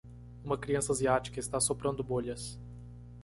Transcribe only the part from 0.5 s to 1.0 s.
criança